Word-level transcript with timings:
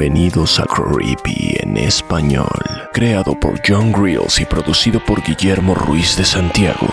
Bienvenidos 0.00 0.58
a 0.58 0.64
Creepy 0.64 1.58
en 1.60 1.76
español, 1.76 2.48
creado 2.90 3.38
por 3.38 3.60
John 3.62 3.92
Grills 3.92 4.40
y 4.40 4.46
producido 4.46 4.98
por 5.04 5.22
Guillermo 5.22 5.74
Ruiz 5.74 6.16
de 6.16 6.24
Santiago. 6.24 6.88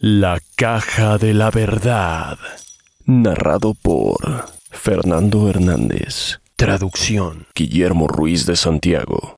La 0.00 0.40
Caja 0.56 1.16
de 1.16 1.32
la 1.32 1.52
Verdad, 1.52 2.38
narrado 3.06 3.74
por 3.74 4.46
Fernando 4.72 5.48
Hernández. 5.48 6.40
Traducción, 6.56 7.46
Guillermo 7.54 8.08
Ruiz 8.08 8.46
de 8.46 8.56
Santiago. 8.56 9.36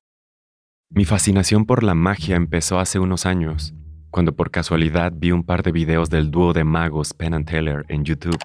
Mi 0.89 1.05
fascinación 1.05 1.67
por 1.67 1.83
la 1.83 1.93
magia 1.93 2.35
empezó 2.35 2.79
hace 2.79 2.97
unos 2.97 3.27
años, 3.27 3.75
cuando 4.11 4.35
por 4.35 4.51
casualidad 4.51 5.11
vi 5.15 5.31
un 5.31 5.43
par 5.43 5.63
de 5.63 5.71
videos 5.71 6.09
del 6.09 6.31
dúo 6.31 6.53
de 6.53 6.63
magos 6.63 7.13
Penn 7.13 7.33
and 7.33 7.49
Teller 7.49 7.85
en 7.89 8.03
YouTube. 8.03 8.39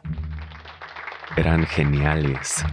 Eran 1.36 1.64
geniales. 1.66 2.64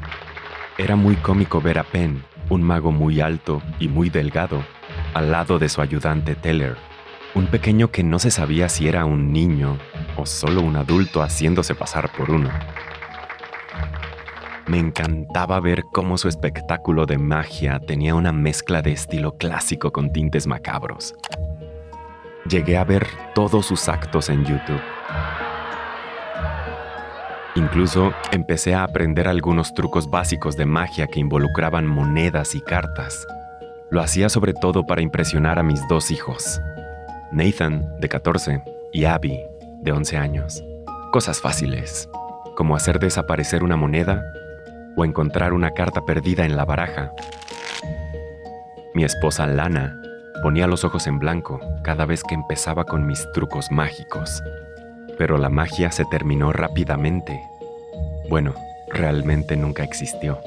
Era 0.77 0.95
muy 0.95 1.15
cómico 1.15 1.61
ver 1.61 1.79
a 1.79 1.83
Penn, 1.83 2.23
un 2.49 2.63
mago 2.63 2.91
muy 2.91 3.21
alto 3.21 3.61
y 3.79 3.87
muy 3.87 4.09
delgado, 4.09 4.63
al 5.13 5.31
lado 5.31 5.59
de 5.59 5.69
su 5.69 5.81
ayudante 5.81 6.35
Teller, 6.35 6.77
un 7.35 7.47
pequeño 7.47 7.91
que 7.91 8.03
no 8.03 8.19
se 8.19 8.31
sabía 8.31 8.69
si 8.69 8.87
era 8.87 9.05
un 9.05 9.31
niño 9.31 9.77
o 10.17 10.25
solo 10.25 10.61
un 10.61 10.75
adulto 10.75 11.21
haciéndose 11.21 11.75
pasar 11.75 12.11
por 12.11 12.31
uno. 12.31 12.49
Me 14.67 14.77
encantaba 14.77 15.59
ver 15.59 15.83
cómo 15.91 16.17
su 16.17 16.27
espectáculo 16.27 17.05
de 17.05 17.17
magia 17.17 17.79
tenía 17.79 18.13
una 18.13 18.31
mezcla 18.31 18.81
de 18.81 18.91
estilo 18.91 19.35
clásico 19.37 19.91
con 19.91 20.13
tintes 20.13 20.45
macabros. 20.45 21.15
Llegué 22.47 22.77
a 22.77 22.83
ver 22.83 23.07
todos 23.35 23.65
sus 23.65 23.89
actos 23.89 24.29
en 24.29 24.45
YouTube. 24.45 24.81
Incluso 27.55 28.13
empecé 28.31 28.73
a 28.73 28.83
aprender 28.83 29.27
algunos 29.27 29.73
trucos 29.73 30.09
básicos 30.09 30.55
de 30.55 30.65
magia 30.65 31.07
que 31.07 31.19
involucraban 31.19 31.85
monedas 31.85 32.55
y 32.55 32.61
cartas. 32.61 33.27
Lo 33.89 34.01
hacía 34.01 34.29
sobre 34.29 34.53
todo 34.53 34.85
para 34.85 35.01
impresionar 35.01 35.59
a 35.59 35.63
mis 35.63 35.85
dos 35.89 36.11
hijos, 36.11 36.61
Nathan, 37.31 37.99
de 37.99 38.07
14, 38.07 38.63
y 38.93 39.05
Abby, 39.05 39.39
de 39.81 39.91
11 39.91 40.17
años. 40.17 40.63
Cosas 41.11 41.41
fáciles, 41.41 42.07
como 42.55 42.75
hacer 42.75 42.99
desaparecer 42.99 43.63
una 43.63 43.75
moneda 43.75 44.23
o 44.95 45.03
encontrar 45.03 45.53
una 45.53 45.71
carta 45.71 46.05
perdida 46.05 46.45
en 46.45 46.55
la 46.55 46.65
baraja. 46.65 47.11
Mi 48.93 49.03
esposa 49.03 49.45
Lana 49.45 49.99
ponía 50.41 50.67
los 50.67 50.83
ojos 50.83 51.07
en 51.07 51.19
blanco 51.19 51.59
cada 51.83 52.05
vez 52.05 52.23
que 52.23 52.35
empezaba 52.35 52.85
con 52.85 53.05
mis 53.05 53.27
trucos 53.33 53.71
mágicos. 53.71 54.41
Pero 55.17 55.37
la 55.37 55.49
magia 55.49 55.91
se 55.91 56.05
terminó 56.05 56.53
rápidamente. 56.53 57.41
Bueno, 58.29 58.53
realmente 58.91 59.55
nunca 59.57 59.83
existió. 59.83 60.39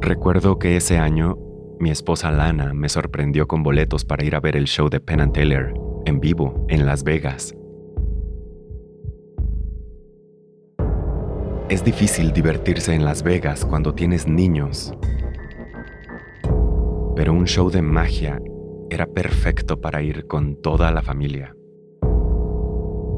Recuerdo 0.00 0.60
que 0.60 0.76
ese 0.76 0.98
año 0.98 1.36
mi 1.80 1.90
esposa 1.90 2.30
Lana 2.30 2.72
me 2.72 2.88
sorprendió 2.88 3.48
con 3.48 3.62
boletos 3.62 4.04
para 4.04 4.24
ir 4.24 4.36
a 4.36 4.40
ver 4.40 4.56
el 4.56 4.66
show 4.66 4.88
de 4.88 5.00
Penn 5.00 5.20
and 5.20 5.32
Teller 5.32 5.74
en 6.06 6.20
vivo 6.20 6.64
en 6.68 6.86
Las 6.86 7.02
Vegas. 7.02 7.54
Es 11.68 11.82
difícil 11.82 12.32
divertirse 12.32 12.94
en 12.94 13.04
Las 13.04 13.24
Vegas 13.24 13.64
cuando 13.64 13.92
tienes 13.92 14.28
niños, 14.28 14.94
pero 17.16 17.32
un 17.32 17.44
show 17.44 17.70
de 17.70 17.82
magia 17.82 18.40
era 18.88 19.06
perfecto 19.06 19.80
para 19.80 20.00
ir 20.00 20.28
con 20.28 20.62
toda 20.62 20.92
la 20.92 21.02
familia. 21.02 21.56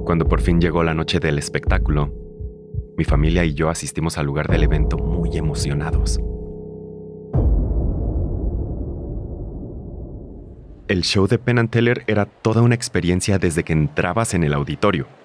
Cuando 0.06 0.26
por 0.26 0.41
fin 0.41 0.62
llegó 0.62 0.82
la 0.82 0.94
noche 0.94 1.20
del 1.20 1.36
espectáculo, 1.36 2.10
mi 2.97 3.04
familia 3.04 3.44
y 3.44 3.53
yo 3.53 3.69
asistimos 3.69 4.16
al 4.16 4.25
lugar 4.25 4.48
del 4.48 4.62
evento 4.62 4.97
muy 4.97 5.36
emocionados. 5.36 6.19
El 10.88 11.03
show 11.03 11.26
de 11.26 11.38
Penn 11.38 11.59
and 11.59 11.69
Teller 11.69 12.03
era 12.06 12.25
toda 12.25 12.62
una 12.62 12.75
experiencia 12.75 13.38
desde 13.38 13.62
que 13.62 13.75
entrabas 13.75 14.32
en 14.32 14.42
el 14.42 14.54
auditorio. 14.54 15.17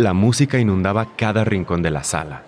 La 0.00 0.14
música 0.14 0.58
inundaba 0.58 1.14
cada 1.14 1.44
rincón 1.44 1.82
de 1.82 1.90
la 1.90 2.04
sala. 2.04 2.42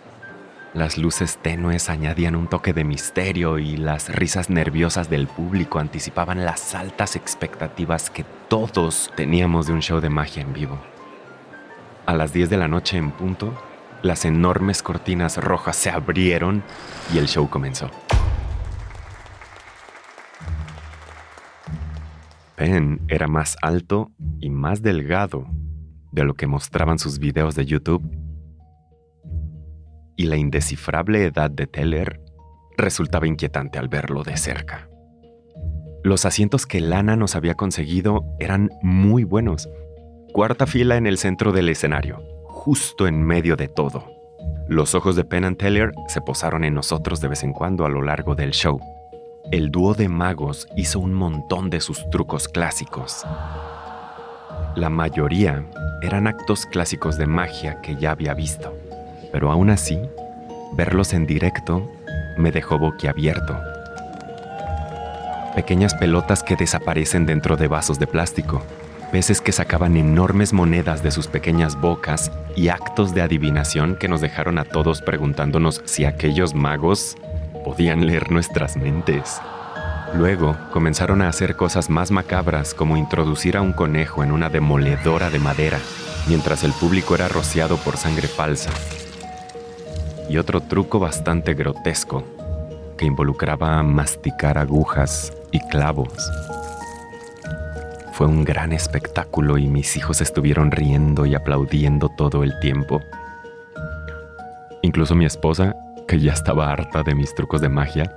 Las 0.72 0.96
luces 0.96 1.36
tenues 1.36 1.90
añadían 1.90 2.34
un 2.34 2.46
toque 2.46 2.72
de 2.72 2.82
misterio 2.82 3.58
y 3.58 3.76
las 3.76 4.08
risas 4.08 4.48
nerviosas 4.48 5.10
del 5.10 5.26
público 5.26 5.78
anticipaban 5.78 6.46
las 6.46 6.74
altas 6.74 7.14
expectativas 7.14 8.08
que 8.08 8.24
todos 8.48 9.12
teníamos 9.16 9.66
de 9.66 9.74
un 9.74 9.82
show 9.82 10.00
de 10.00 10.08
magia 10.08 10.40
en 10.40 10.54
vivo. 10.54 10.78
A 12.06 12.14
las 12.14 12.32
10 12.32 12.48
de 12.48 12.56
la 12.56 12.68
noche 12.68 12.96
en 12.96 13.10
punto, 13.10 13.52
las 14.00 14.24
enormes 14.24 14.82
cortinas 14.82 15.36
rojas 15.36 15.76
se 15.76 15.90
abrieron 15.90 16.62
y 17.12 17.18
el 17.18 17.28
show 17.28 17.50
comenzó. 17.50 17.90
Penn 22.56 23.02
era 23.08 23.28
más 23.28 23.58
alto 23.60 24.10
y 24.40 24.48
más 24.48 24.80
delgado 24.80 25.46
de 26.12 26.24
lo 26.24 26.34
que 26.34 26.46
mostraban 26.46 26.98
sus 26.98 27.18
videos 27.18 27.54
de 27.54 27.66
YouTube. 27.66 28.02
Y 30.16 30.26
la 30.26 30.36
indescifrable 30.36 31.24
edad 31.24 31.50
de 31.50 31.66
Teller 31.66 32.20
resultaba 32.76 33.26
inquietante 33.26 33.78
al 33.78 33.88
verlo 33.88 34.22
de 34.22 34.36
cerca. 34.36 34.88
Los 36.04 36.24
asientos 36.26 36.66
que 36.66 36.80
Lana 36.80 37.16
nos 37.16 37.34
había 37.34 37.54
conseguido 37.54 38.24
eran 38.38 38.70
muy 38.82 39.24
buenos. 39.24 39.68
Cuarta 40.32 40.66
fila 40.66 40.96
en 40.96 41.06
el 41.06 41.18
centro 41.18 41.52
del 41.52 41.68
escenario, 41.68 42.22
justo 42.44 43.06
en 43.06 43.22
medio 43.22 43.56
de 43.56 43.68
todo. 43.68 44.04
Los 44.68 44.94
ojos 44.94 45.16
de 45.16 45.24
Penn 45.24 45.44
and 45.44 45.56
Teller 45.56 45.92
se 46.08 46.20
posaron 46.20 46.64
en 46.64 46.74
nosotros 46.74 47.20
de 47.20 47.28
vez 47.28 47.42
en 47.42 47.52
cuando 47.52 47.84
a 47.84 47.88
lo 47.88 48.02
largo 48.02 48.34
del 48.34 48.52
show. 48.52 48.80
El 49.50 49.70
dúo 49.70 49.94
de 49.94 50.08
magos 50.08 50.66
hizo 50.76 50.98
un 50.98 51.14
montón 51.14 51.70
de 51.70 51.80
sus 51.80 52.08
trucos 52.10 52.48
clásicos. 52.48 53.24
La 54.74 54.88
mayoría 54.88 55.64
eran 56.00 56.26
actos 56.26 56.64
clásicos 56.64 57.18
de 57.18 57.26
magia 57.26 57.82
que 57.82 57.94
ya 57.96 58.12
había 58.12 58.32
visto, 58.32 58.74
pero 59.30 59.52
aún 59.52 59.68
así, 59.68 60.00
verlos 60.72 61.12
en 61.12 61.26
directo 61.26 61.90
me 62.38 62.50
dejó 62.50 62.78
boquiabierto. 62.78 63.54
Pequeñas 65.54 65.94
pelotas 65.94 66.42
que 66.42 66.56
desaparecen 66.56 67.26
dentro 67.26 67.58
de 67.58 67.68
vasos 67.68 67.98
de 67.98 68.06
plástico, 68.06 68.62
peces 69.12 69.42
que 69.42 69.52
sacaban 69.52 69.98
enormes 69.98 70.54
monedas 70.54 71.02
de 71.02 71.10
sus 71.10 71.26
pequeñas 71.26 71.78
bocas 71.78 72.32
y 72.56 72.68
actos 72.68 73.12
de 73.14 73.20
adivinación 73.20 73.96
que 73.96 74.08
nos 74.08 74.22
dejaron 74.22 74.58
a 74.58 74.64
todos 74.64 75.02
preguntándonos 75.02 75.82
si 75.84 76.06
aquellos 76.06 76.54
magos 76.54 77.16
podían 77.62 78.06
leer 78.06 78.30
nuestras 78.30 78.78
mentes. 78.78 79.38
Luego 80.14 80.56
comenzaron 80.70 81.22
a 81.22 81.28
hacer 81.28 81.56
cosas 81.56 81.88
más 81.88 82.10
macabras 82.10 82.74
como 82.74 82.98
introducir 82.98 83.56
a 83.56 83.62
un 83.62 83.72
conejo 83.72 84.22
en 84.22 84.30
una 84.30 84.50
demoledora 84.50 85.30
de 85.30 85.38
madera, 85.38 85.78
mientras 86.28 86.64
el 86.64 86.72
público 86.72 87.14
era 87.14 87.28
rociado 87.28 87.76
por 87.78 87.96
sangre 87.96 88.28
falsa. 88.28 88.70
y 90.28 90.38
otro 90.38 90.60
truco 90.62 90.98
bastante 90.98 91.52
grotesco 91.52 92.24
que 92.96 93.04
involucraba 93.04 93.82
masticar 93.82 94.56
agujas 94.56 95.32
y 95.50 95.60
clavos. 95.68 96.30
Fue 98.12 98.26
un 98.26 98.44
gran 98.44 98.72
espectáculo 98.72 99.58
y 99.58 99.66
mis 99.68 99.96
hijos 99.96 100.20
estuvieron 100.20 100.70
riendo 100.70 101.26
y 101.26 101.34
aplaudiendo 101.34 102.08
todo 102.08 102.44
el 102.44 102.58
tiempo. 102.60 103.02
Incluso 104.80 105.14
mi 105.14 105.26
esposa, 105.26 105.74
que 106.06 106.20
ya 106.20 106.32
estaba 106.32 106.70
harta 106.70 107.02
de 107.02 107.14
mis 107.14 107.34
trucos 107.34 107.60
de 107.60 107.68
magia, 107.68 108.14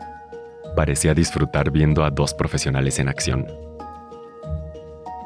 parecía 0.75 1.13
disfrutar 1.13 1.71
viendo 1.71 2.03
a 2.03 2.11
dos 2.11 2.33
profesionales 2.33 2.99
en 2.99 3.07
acción. 3.07 3.47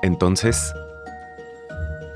Entonces, 0.02 0.74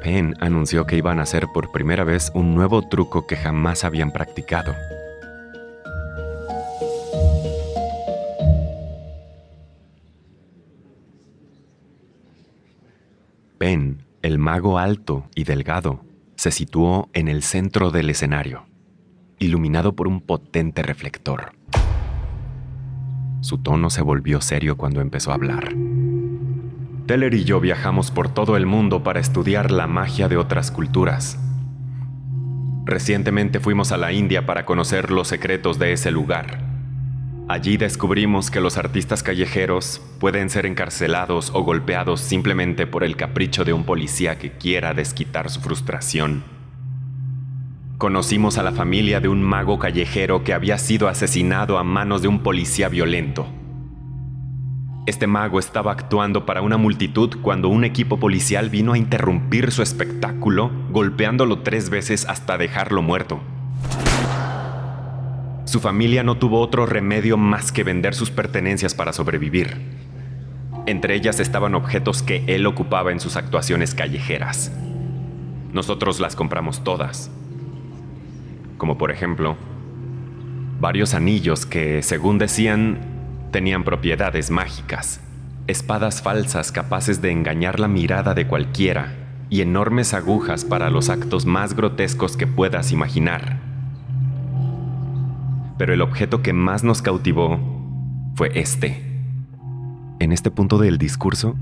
Penn 0.02 0.36
anunció 0.40 0.86
que 0.86 0.98
iban 0.98 1.20
a 1.20 1.24
hacer 1.24 1.48
por 1.54 1.72
primera 1.72 2.04
vez 2.04 2.32
un 2.34 2.56
nuevo 2.56 2.88
truco 2.88 3.26
que 3.26 3.36
jamás 3.36 3.84
habían 3.84 4.12
practicado. 4.12 4.74
Penn, 13.58 14.04
el 14.22 14.40
mago 14.40 14.78
alto 14.78 15.26
y 15.36 15.46
delgado, 15.46 16.02
se 16.36 16.52
situó 16.52 17.10
en 17.14 17.30
el 17.30 17.44
centro 17.44 17.92
del 17.92 18.10
escenario, 18.10 18.66
iluminado 19.40 19.96
por 19.96 20.10
un 20.10 20.20
potente 20.20 20.84
reflector. 20.84 21.54
Su 23.44 23.58
tono 23.58 23.90
se 23.90 24.02
volvió 24.02 24.40
serio 24.40 24.78
cuando 24.78 25.02
empezó 25.02 25.32
a 25.32 25.34
hablar. 25.34 25.76
Teller 27.08 27.34
y 27.34 27.44
yo 27.44 27.60
viajamos 27.60 28.10
por 28.10 28.34
todo 28.34 28.56
el 28.56 28.66
mundo 28.66 29.04
para 29.04 29.20
estudiar 29.20 29.70
la 29.70 29.86
magia 29.86 30.30
de 30.30 30.38
otras 30.38 30.72
culturas. 30.72 31.38
Recientemente 32.86 33.60
fuimos 33.60 33.92
a 33.92 33.98
la 33.98 34.14
India 34.14 34.46
para 34.46 34.64
conocer 34.64 35.12
los 35.12 35.28
secretos 35.28 35.78
de 35.78 35.92
ese 35.92 36.10
lugar. 36.10 36.64
Allí 37.50 37.76
descubrimos 37.76 38.50
que 38.50 38.62
los 38.62 38.78
artistas 38.78 39.24
callejeros 39.24 40.02
pueden 40.22 40.50
ser 40.50 40.66
encarcelados 40.66 41.52
o 41.54 41.64
golpeados 41.64 42.22
simplemente 42.22 42.88
por 42.88 43.04
el 43.04 43.18
capricho 43.18 43.66
de 43.66 43.74
un 43.74 43.84
policía 43.84 44.40
que 44.40 44.54
quiera 44.54 44.94
desquitar 44.94 45.50
su 45.50 45.60
frustración. 45.60 46.53
Conocimos 48.04 48.58
a 48.58 48.64
la 48.64 48.74
familia 48.74 49.22
de 49.22 49.30
un 49.30 49.42
mago 49.42 49.80
callejero 49.80 50.44
que 50.44 50.54
había 50.54 50.78
sido 50.78 51.08
asesinado 51.08 51.78
a 51.78 51.86
manos 51.86 52.22
de 52.22 52.28
un 52.28 52.40
policía 52.40 52.90
violento. 52.90 53.48
Este 55.06 55.26
mago 55.26 55.58
estaba 55.58 55.94
actuando 55.94 56.46
para 56.46 56.62
una 56.62 56.76
multitud 56.76 57.38
cuando 57.42 57.70
un 57.70 57.86
equipo 57.86 58.20
policial 58.20 58.70
vino 58.70 58.92
a 58.92 58.98
interrumpir 58.98 59.72
su 59.72 59.82
espectáculo, 59.82 60.70
golpeándolo 60.90 61.60
tres 61.60 61.90
veces 61.90 62.26
hasta 62.28 62.58
dejarlo 62.58 63.02
muerto. 63.02 63.40
Su 65.64 65.80
familia 65.80 66.24
no 66.24 66.36
tuvo 66.36 66.60
otro 66.60 66.86
remedio 66.86 67.38
más 67.38 67.72
que 67.72 67.86
vender 67.86 68.16
sus 68.16 68.32
pertenencias 68.32 68.94
para 68.94 69.14
sobrevivir. 69.14 69.78
Entre 70.88 71.16
ellas 71.16 71.40
estaban 71.40 71.74
objetos 71.74 72.22
que 72.22 72.44
él 72.48 72.66
ocupaba 72.66 73.14
en 73.14 73.22
sus 73.22 73.38
actuaciones 73.38 73.96
callejeras. 73.96 74.74
Nosotros 75.72 76.20
las 76.20 76.36
compramos 76.36 76.84
todas. 76.84 77.32
Como 78.78 78.98
por 78.98 79.12
ejemplo, 79.12 79.56
varios 80.80 81.14
anillos 81.14 81.66
que, 81.66 82.02
según 82.02 82.38
decían, 82.38 83.00
tenían 83.52 83.84
propiedades 83.84 84.52
mágicas, 84.52 85.22
espadas 85.68 86.22
falsas 86.22 86.72
capaces 86.72 87.22
de 87.22 87.32
engañar 87.32 87.80
la 87.80 87.88
mirada 87.88 88.34
de 88.34 88.48
cualquiera 88.48 89.14
y 89.50 89.62
enormes 89.62 90.14
agujas 90.14 90.66
para 90.66 90.90
los 90.90 91.10
actos 91.10 91.46
más 91.46 91.76
grotescos 91.76 92.36
que 92.36 92.48
puedas 92.48 92.92
imaginar. 92.92 93.60
Pero 95.78 95.94
el 95.94 96.02
objeto 96.02 96.42
que 96.42 96.54
más 96.54 96.84
nos 96.84 97.02
cautivó 97.02 97.60
fue 98.36 98.52
este. 98.56 99.04
En 100.20 100.32
este 100.32 100.50
punto 100.52 100.78
del 100.78 100.98
discurso, 100.98 101.56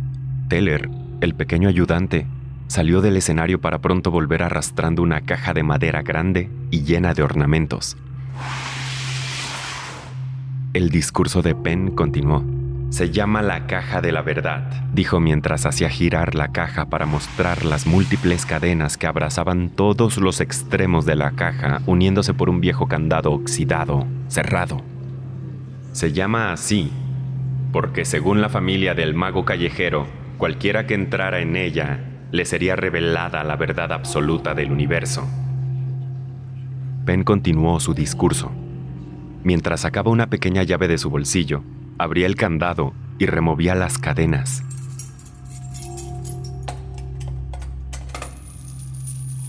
Teller, 0.48 0.90
el 1.20 1.36
pequeño 1.36 1.68
ayudante, 1.68 2.28
salió 2.72 3.02
del 3.02 3.18
escenario 3.18 3.60
para 3.60 3.80
pronto 3.80 4.12
volver 4.12 4.44
arrastrando 4.44 5.02
una 5.04 5.20
caja 5.20 5.54
de 5.54 5.62
madera 5.62 6.04
grande 6.04 6.50
y 6.70 6.84
llena 6.84 7.14
de 7.14 7.22
ornamentos. 7.22 7.98
El 10.72 10.90
discurso 10.90 11.42
de 11.42 11.54
Penn 11.54 11.92
continuó. 11.92 12.46
Se 12.90 13.10
llama 13.10 13.42
la 13.42 13.68
caja 13.68 14.00
de 14.00 14.14
la 14.14 14.22
verdad, 14.22 14.86
dijo 14.94 15.20
mientras 15.20 15.66
hacía 15.66 15.90
girar 15.90 16.34
la 16.34 16.54
caja 16.54 16.86
para 16.86 17.06
mostrar 17.06 17.66
las 17.66 17.86
múltiples 17.86 18.46
cadenas 18.46 18.96
que 18.96 19.06
abrazaban 19.08 19.70
todos 19.70 20.16
los 20.16 20.40
extremos 20.40 21.06
de 21.06 21.18
la 21.18 21.32
caja, 21.32 21.82
uniéndose 21.88 22.34
por 22.34 22.50
un 22.50 22.62
viejo 22.62 22.88
candado 22.88 23.34
oxidado, 23.34 24.08
cerrado. 24.30 24.82
Se 25.92 26.14
llama 26.14 26.54
así 26.54 26.90
porque 27.74 28.06
según 28.06 28.40
la 28.40 28.48
familia 28.48 28.94
del 28.94 29.14
mago 29.14 29.44
callejero, 29.44 30.08
cualquiera 30.38 30.88
que 30.88 30.94
entrara 30.94 31.42
en 31.42 31.58
ella 31.58 32.11
le 32.32 32.46
sería 32.46 32.76
revelada 32.76 33.44
la 33.44 33.56
verdad 33.56 33.92
absoluta 33.92 34.54
del 34.54 34.72
universo. 34.72 35.28
Penn 37.06 37.24
continuó 37.24 37.80
su 37.80 37.94
discurso. 37.94 38.52
Mientras 39.44 39.82
sacaba 39.82 40.12
una 40.12 40.30
pequeña 40.30 40.64
llave 40.64 40.88
de 40.88 40.98
su 40.98 41.10
bolsillo, 41.10 41.64
abría 41.98 42.28
el 42.28 42.36
candado 42.36 42.94
y 43.18 43.26
removía 43.26 43.76
las 43.76 43.98
cadenas. 43.98 44.64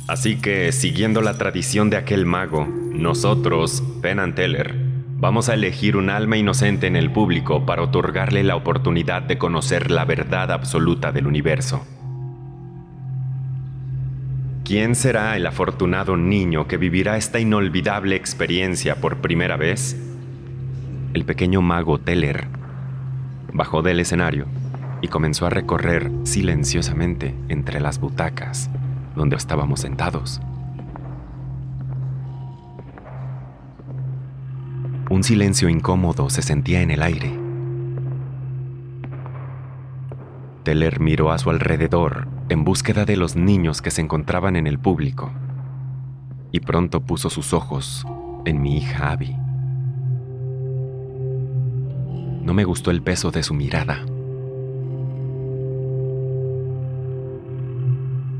Así 0.08 0.36
que, 0.36 0.72
siguiendo 0.72 1.22
la 1.22 1.38
tradición 1.38 1.88
de 1.88 1.96
aquel 1.96 2.26
mago, 2.26 2.66
nosotros, 2.66 3.82
Penn 4.02 4.18
and 4.18 4.34
Teller, 4.34 4.74
vamos 5.16 5.48
a 5.48 5.54
elegir 5.54 5.96
un 5.96 6.10
alma 6.10 6.36
inocente 6.36 6.86
en 6.86 6.96
el 6.96 7.10
público 7.12 7.64
para 7.64 7.82
otorgarle 7.82 8.42
la 8.42 8.56
oportunidad 8.56 9.22
de 9.22 9.38
conocer 9.38 9.90
la 9.90 10.04
verdad 10.04 10.50
absoluta 10.50 11.12
del 11.12 11.26
universo. 11.26 11.86
¿Quién 14.72 14.94
será 14.94 15.36
el 15.36 15.46
afortunado 15.46 16.16
niño 16.16 16.66
que 16.66 16.78
vivirá 16.78 17.18
esta 17.18 17.38
inolvidable 17.38 18.16
experiencia 18.16 19.02
por 19.02 19.18
primera 19.18 19.58
vez? 19.58 20.00
El 21.12 21.26
pequeño 21.26 21.60
mago 21.60 21.98
Teller 21.98 22.46
bajó 23.52 23.82
del 23.82 24.00
escenario 24.00 24.46
y 25.02 25.08
comenzó 25.08 25.44
a 25.44 25.50
recorrer 25.50 26.10
silenciosamente 26.24 27.34
entre 27.50 27.80
las 27.80 28.00
butacas 28.00 28.70
donde 29.14 29.36
estábamos 29.36 29.80
sentados. 29.80 30.40
Un 35.10 35.22
silencio 35.22 35.68
incómodo 35.68 36.30
se 36.30 36.40
sentía 36.40 36.80
en 36.80 36.92
el 36.92 37.02
aire. 37.02 37.38
Teller 40.62 40.98
miró 40.98 41.30
a 41.30 41.36
su 41.36 41.50
alrededor 41.50 42.26
en 42.52 42.64
búsqueda 42.64 43.04
de 43.04 43.16
los 43.16 43.36
niños 43.36 43.82
que 43.82 43.90
se 43.90 44.00
encontraban 44.00 44.56
en 44.56 44.66
el 44.66 44.78
público 44.78 45.32
y 46.52 46.60
pronto 46.60 47.00
puso 47.00 47.30
sus 47.30 47.52
ojos 47.52 48.06
en 48.44 48.60
mi 48.60 48.76
hija 48.76 49.10
Abby. 49.10 49.36
No 52.42 52.54
me 52.54 52.64
gustó 52.64 52.90
el 52.90 53.02
peso 53.02 53.30
de 53.30 53.42
su 53.42 53.54
mirada. 53.54 54.04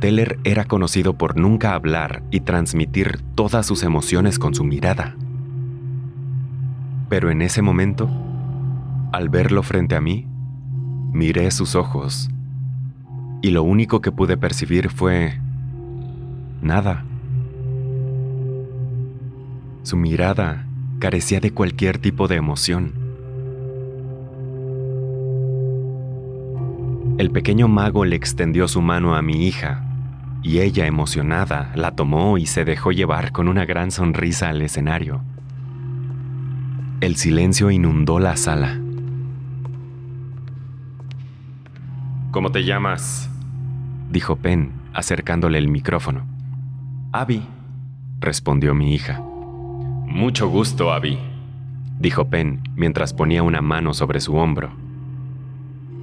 Teller 0.01 0.39
era 0.45 0.65
conocido 0.65 1.17
por 1.17 1.37
nunca 1.37 1.75
hablar 1.75 2.23
y 2.31 2.41
transmitir 2.41 3.23
todas 3.35 3.67
sus 3.67 3.83
emociones 3.83 4.39
con 4.39 4.55
su 4.55 4.65
mirada. 4.65 5.17
Pero 7.09 7.31
en 7.31 7.43
ese 7.43 7.63
momento, 7.63 8.11
al 9.13 9.29
verlo 9.29 9.63
frente 9.63 9.95
a 9.95 10.01
mí, 10.01 10.27
Miré 11.13 11.51
sus 11.51 11.75
ojos 11.75 12.31
y 13.43 13.51
lo 13.51 13.65
único 13.65 14.01
que 14.01 14.13
pude 14.13 14.37
percibir 14.37 14.89
fue 14.89 15.39
nada. 16.63 17.05
Su 19.83 19.97
mirada 19.97 20.67
carecía 21.01 21.41
de 21.41 21.53
cualquier 21.53 21.99
tipo 21.99 22.29
de 22.29 22.37
emoción. 22.37 22.93
El 27.19 27.31
pequeño 27.33 27.67
mago 27.67 28.05
le 28.05 28.15
extendió 28.15 28.69
su 28.69 28.81
mano 28.81 29.17
a 29.17 29.23
mi 29.23 29.47
hija 29.47 29.85
y 30.45 30.61
ella, 30.61 30.87
emocionada, 30.87 31.73
la 31.75 31.93
tomó 31.93 32.39
y 32.39 32.47
se 32.47 32.65
dejó 32.65 32.93
llevar 32.93 33.33
con 33.33 33.49
una 33.49 33.65
gran 33.65 33.91
sonrisa 33.91 34.49
al 34.49 34.63
escenario. 34.63 35.23
El 37.01 37.17
silencio 37.17 37.71
inundó 37.71 38.21
la 38.21 38.37
sala. 38.37 38.79
¿Cómo 42.31 42.51
te 42.51 42.65
llamas? 42.65 43.32
Dijo 44.13 44.37
Penn, 44.37 44.73
acercándole 44.93 45.57
el 45.57 45.69
micrófono. 45.69 46.27
Abby, 47.13 47.43
respondió 48.21 48.75
mi 48.75 48.95
hija. 48.95 49.21
Mucho 49.21 50.49
gusto, 50.49 50.93
Abby, 50.93 51.19
dijo 51.99 52.29
Penn 52.29 52.63
mientras 52.77 53.15
ponía 53.15 53.43
una 53.43 53.63
mano 53.63 53.95
sobre 53.95 54.21
su 54.21 54.37
hombro. 54.37 54.71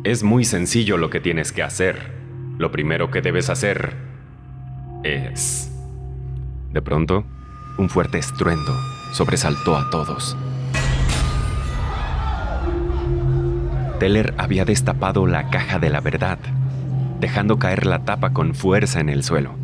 Es 0.04 0.24
muy 0.24 0.44
sencillo 0.44 0.98
lo 0.98 1.12
que 1.12 1.20
tienes 1.20 1.52
que 1.52 1.62
hacer. 1.62 2.18
Lo 2.58 2.72
primero 2.72 3.12
que 3.12 3.22
debes 3.22 3.50
hacer 3.50 3.96
es... 5.04 5.72
De 6.74 6.82
pronto, 6.82 7.26
un 7.78 7.90
fuerte 7.90 8.18
estruendo 8.18 8.74
sobresaltó 9.14 9.76
a 9.76 9.90
todos. 9.90 10.36
Teller 14.00 14.34
había 14.38 14.66
destapado 14.66 15.28
la 15.28 15.50
caja 15.50 15.78
de 15.78 15.90
la 15.90 16.00
verdad, 16.00 16.40
dejando 17.20 17.60
caer 17.60 17.86
la 17.86 18.00
tapa 18.00 18.32
con 18.32 18.56
fuerza 18.56 19.00
en 19.00 19.10
el 19.10 19.24
suelo. 19.24 19.56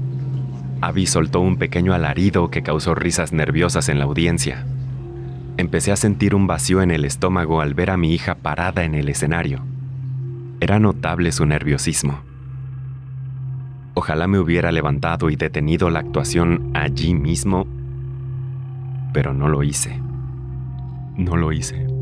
Abby 0.81 1.05
soltó 1.05 1.39
un 1.39 1.57
pequeño 1.57 1.93
alarido 1.93 2.49
que 2.49 2.63
causó 2.63 2.95
risas 2.95 3.31
nerviosas 3.31 3.89
en 3.89 3.99
la 3.99 4.05
audiencia. 4.05 4.65
Empecé 5.57 5.91
a 5.91 5.95
sentir 5.95 6.35
un 6.35 6.47
vacío 6.47 6.81
en 6.81 6.91
el 6.91 7.05
estómago 7.05 7.61
al 7.61 7.73
ver 7.73 7.89
a 7.89 7.97
mi 7.97 8.13
hija 8.13 8.35
parada 8.35 8.83
en 8.83 8.93
el 8.93 9.07
escenario. 9.07 9.61
Era 10.59 10.79
notable 10.79 11.31
su 11.31 11.45
nerviosismo. 11.45 12.19
Ojalá 13.93 14.27
me 14.27 14.39
hubiera 14.39 14.73
levantado 14.73 15.29
y 15.29 15.37
detenido 15.37 15.89
la 15.89 15.99
actuación 15.99 16.71
allí 16.73 17.13
mismo, 17.13 17.65
pero 19.13 19.33
no 19.33 19.47
lo 19.47 19.63
hice. 19.63 20.01
No 21.15 21.37
lo 21.37 21.53
hice. 21.53 21.94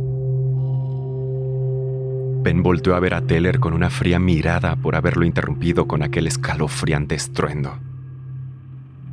Ben 2.43 2.61
volteó 2.61 2.95
a 2.95 2.99
ver 2.99 3.13
a 3.13 3.21
Teller 3.21 3.61
con 3.61 3.73
una 3.73 3.89
fría 3.89 4.19
mirada 4.19 4.75
por 4.75 4.97
haberlo 4.97 5.23
interrumpido 5.23 5.87
con 5.87 6.03
aquel 6.03 6.27
escalofriante 6.27 7.15
estruendo. 7.15 7.79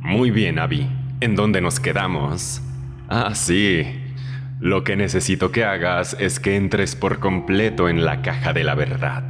Muy 0.01 0.31
bien, 0.31 0.59
Abby. 0.59 0.89
¿En 1.21 1.35
dónde 1.35 1.61
nos 1.61 1.79
quedamos? 1.79 2.61
Ah, 3.07 3.33
sí. 3.33 3.85
Lo 4.59 4.83
que 4.83 4.97
necesito 4.97 5.51
que 5.51 5.63
hagas 5.63 6.17
es 6.19 6.41
que 6.41 6.57
entres 6.57 6.97
por 6.97 7.19
completo 7.19 7.87
en 7.87 8.03
la 8.03 8.21
caja 8.21 8.51
de 8.51 8.65
la 8.65 8.75
verdad. 8.75 9.23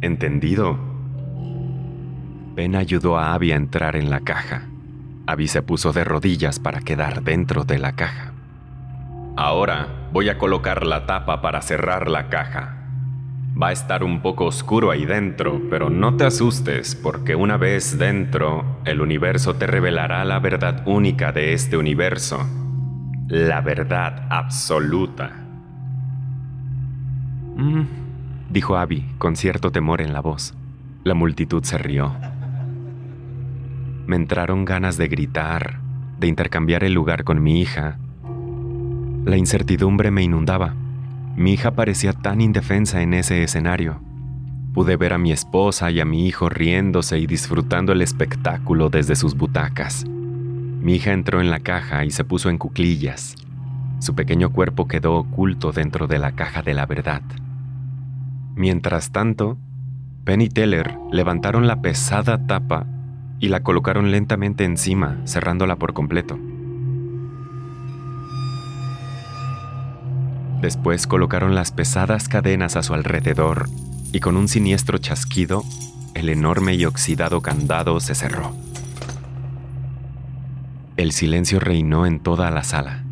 ¿Entendido? 0.00 0.76
Ben 2.56 2.74
ayudó 2.74 3.18
a 3.18 3.34
Abby 3.34 3.52
a 3.52 3.56
entrar 3.56 3.94
en 3.94 4.10
la 4.10 4.20
caja. 4.20 4.66
Abby 5.26 5.46
se 5.46 5.62
puso 5.62 5.92
de 5.92 6.02
rodillas 6.02 6.58
para 6.58 6.80
quedar 6.80 7.22
dentro 7.22 7.62
de 7.62 7.78
la 7.78 7.92
caja. 7.92 8.32
Ahora 9.36 10.08
voy 10.12 10.28
a 10.28 10.38
colocar 10.38 10.84
la 10.84 11.06
tapa 11.06 11.40
para 11.40 11.62
cerrar 11.62 12.10
la 12.10 12.28
caja. 12.28 12.77
Va 13.60 13.68
a 13.68 13.72
estar 13.72 14.04
un 14.04 14.20
poco 14.20 14.46
oscuro 14.46 14.90
ahí 14.90 15.04
dentro, 15.04 15.60
pero 15.68 15.90
no 15.90 16.16
te 16.16 16.24
asustes 16.24 16.94
porque 16.94 17.34
una 17.34 17.56
vez 17.56 17.98
dentro, 17.98 18.80
el 18.84 19.00
universo 19.00 19.54
te 19.54 19.66
revelará 19.66 20.24
la 20.24 20.38
verdad 20.38 20.82
única 20.86 21.32
de 21.32 21.52
este 21.52 21.76
universo, 21.76 22.46
la 23.28 23.60
verdad 23.60 24.26
absoluta. 24.30 25.32
Mm, 27.56 27.82
dijo 28.50 28.76
Abby 28.76 29.04
con 29.18 29.34
cierto 29.34 29.72
temor 29.72 30.00
en 30.00 30.12
la 30.12 30.20
voz. 30.20 30.54
La 31.02 31.14
multitud 31.14 31.64
se 31.64 31.78
rió. 31.78 32.14
Me 34.06 34.16
entraron 34.16 34.64
ganas 34.64 34.96
de 34.96 35.08
gritar, 35.08 35.80
de 36.18 36.28
intercambiar 36.28 36.84
el 36.84 36.92
lugar 36.92 37.24
con 37.24 37.42
mi 37.42 37.60
hija. 37.60 37.98
La 39.24 39.36
incertidumbre 39.36 40.10
me 40.10 40.22
inundaba. 40.22 40.74
Mi 41.36 41.52
hija 41.52 41.72
parecía 41.72 42.12
tan 42.12 42.40
indefensa 42.40 43.02
en 43.02 43.14
ese 43.14 43.42
escenario. 43.42 44.00
Pude 44.74 44.96
ver 44.96 45.12
a 45.12 45.18
mi 45.18 45.32
esposa 45.32 45.90
y 45.90 46.00
a 46.00 46.04
mi 46.04 46.26
hijo 46.26 46.48
riéndose 46.48 47.18
y 47.18 47.26
disfrutando 47.26 47.92
el 47.92 48.02
espectáculo 48.02 48.90
desde 48.90 49.16
sus 49.16 49.36
butacas. 49.36 50.04
Mi 50.06 50.94
hija 50.94 51.12
entró 51.12 51.40
en 51.40 51.50
la 51.50 51.60
caja 51.60 52.04
y 52.04 52.10
se 52.10 52.24
puso 52.24 52.50
en 52.50 52.58
cuclillas. 52.58 53.34
Su 53.98 54.14
pequeño 54.14 54.50
cuerpo 54.50 54.86
quedó 54.86 55.16
oculto 55.16 55.72
dentro 55.72 56.06
de 56.06 56.18
la 56.18 56.32
caja 56.32 56.62
de 56.62 56.74
la 56.74 56.86
verdad. 56.86 57.22
Mientras 58.54 59.10
tanto, 59.10 59.58
Penny 60.24 60.44
y 60.44 60.48
Teller 60.48 60.96
levantaron 61.10 61.66
la 61.66 61.80
pesada 61.80 62.46
tapa 62.46 62.86
y 63.40 63.48
la 63.48 63.62
colocaron 63.62 64.10
lentamente 64.10 64.64
encima, 64.64 65.20
cerrándola 65.24 65.76
por 65.76 65.94
completo. 65.94 66.38
Después 70.60 71.06
colocaron 71.06 71.54
las 71.54 71.70
pesadas 71.70 72.28
cadenas 72.28 72.76
a 72.76 72.82
su 72.82 72.94
alrededor 72.94 73.68
y 74.12 74.20
con 74.20 74.36
un 74.36 74.48
siniestro 74.48 74.98
chasquido, 74.98 75.62
el 76.14 76.28
enorme 76.28 76.74
y 76.74 76.84
oxidado 76.84 77.42
candado 77.42 78.00
se 78.00 78.14
cerró. 78.14 78.52
El 80.96 81.12
silencio 81.12 81.60
reinó 81.60 82.06
en 82.06 82.18
toda 82.18 82.50
la 82.50 82.64
sala. 82.64 83.04